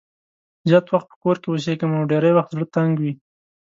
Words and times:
زیات 0.69 0.85
وخت 0.89 1.07
په 1.11 1.17
کور 1.23 1.35
کې 1.41 1.47
اوسېږم 1.49 1.91
او 1.97 2.09
ډېری 2.11 2.31
وخت 2.35 2.51
زړه 2.55 2.65
تنګ 2.75 2.91
وي. 3.01 3.13